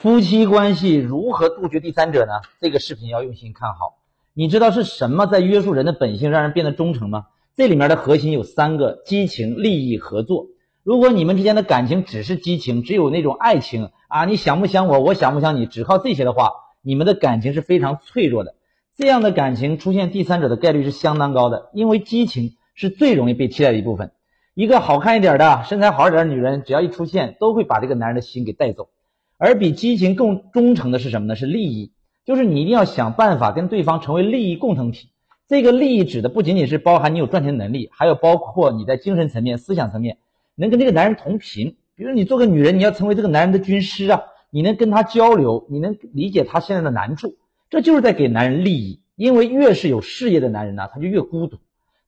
[0.00, 2.34] 夫妻关系如何杜绝第三者呢？
[2.60, 3.98] 这个视频要用心看好。
[4.32, 7.26] 你知道是什么在约束人的本性，让人变得忠诚吗？
[7.56, 10.46] 这里面的核心有三个：激情、利益、合作。
[10.84, 18.54] 如果你们之间的感情只是激情，只有那种爱情啊，你想不想我，我想不想你，只靠这些的话，你们的感情是非常脆弱的。
[18.96, 24.12] 这样的感情出现第三者的概率是相当高的，因为激情是最容易被替代的一部分。
[24.54, 28.90] 一个好看一点的、身材好一点的女人，只要一出现，都会把这个男人的心给带走。
[29.38, 31.36] 而比激情更忠诚的是什么呢？
[31.36, 31.92] 是利益，
[32.26, 35.08] 就是你一定要想办法跟对方成为利益共同体。
[35.46, 40.18] 这个利益指的不仅仅是包含你有赚钱能力，还有包括你在精神层面、思想层面
[40.56, 41.76] 能跟这个男人同频。
[41.94, 47.36] 比如你做个女人，你要成为这个男人的军师啊，你能跟他交流，你能理解他现在的难处，
[47.70, 49.00] 这就是在给男人利益。
[49.16, 51.58] 因为越是有事业的男人呢，他就越孤独，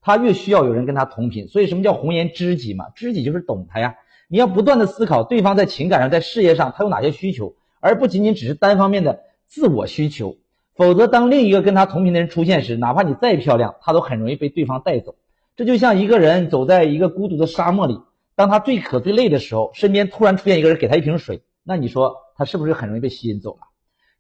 [0.00, 1.48] 他越需要有人跟他同频。
[1.48, 2.90] 所以什么叫红颜知己嘛？
[2.94, 3.94] 知己就是懂他呀。
[4.32, 10.36] 你要不断的思考对方在情感上、在事业上他有哪些需求，而不仅仅只是单方面的自我需求。
[10.76, 15.16] 否则，当另一个跟他同频的人出现时，哪怕你再漂亮，他都很容易被对方带走。
[15.56, 18.00] 这就像一个人走在一个孤独的沙漠里，
[18.36, 23.62] 当他最渴最累的时候，身边突然出现一个人给他一瓶水，那你说他是不是很容易被吸引走了？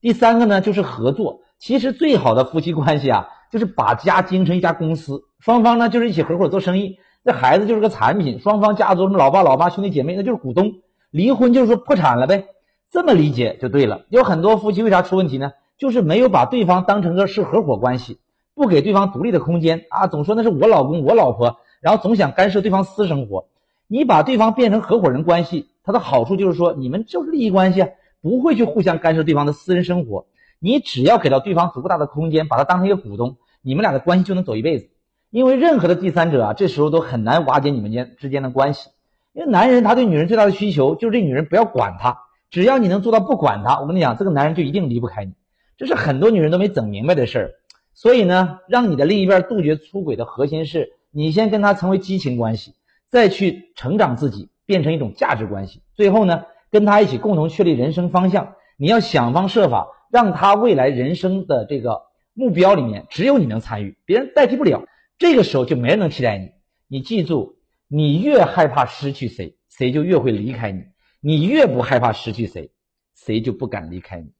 [0.00, 1.42] 第三个呢，就是合作。
[1.60, 6.98] 其实最好的夫妻关系啊，就是把家经营成一家公司，双方呢就是一起合伙做生意。
[7.24, 10.74] 这孩子就是个产品，双方家族什么老爸老妈兄弟姐妹，那就是股东。
[11.10, 12.46] 离婚就是说破产了呗，
[12.90, 14.06] 这么理解就对了。
[14.08, 15.52] 有很多夫妻为啥出问题呢？
[15.76, 18.20] 就是没有把对方当成个是合伙关系，
[18.54, 23.46] 不给对方独立的空间啊，总说那是我老公我老婆，然后总想干涉对方私生活。
[23.86, 27.88] 你把对方变成合伙人关系，它的好处就是说你们就是利益关系啊，
[28.22, 30.26] 不会去互相干涉对方的私人生活。
[30.58, 34.90] 你只要给到对方足够大的空间，把他当成一个股东，你们俩的关系就能走一辈子。
[35.30, 38.90] 因为任何的第三者啊，这时候都很难瓦解你们间之间的关系。
[39.32, 42.18] 因为男人他对女人最大的需求就是这女人不要管他，
[42.50, 45.32] 只要你能做到不管他，我跟你讲，这个男人就一定离不开你。
[45.76, 47.50] 这是很多女人都没整明白的事儿。
[47.94, 52.74] 所以呢，让你的另一半杜绝出轨的核心是你先跟他成为激情关系，
[53.08, 58.54] 再去成长自己，变成一种价值关系，最后呢，跟他一起共同确立人生方向。
[58.76, 62.02] 你要想方设法让他未来人生的这个
[62.34, 64.82] 目标里面只有你能参与，别人代替不了。
[65.20, 66.50] 这个时候就没人能替代你。
[66.88, 67.58] 你记住，
[67.88, 70.80] 你越害怕失去谁，谁就越会离开你；
[71.20, 72.72] 你越不害怕失去谁，
[73.14, 74.32] 谁就不敢离开你。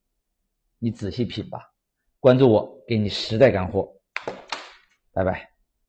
[0.78, 1.70] 你仔细品吧。
[2.19, 3.92] 关注我，给你实在干货。
[5.12, 5.50] 拜拜。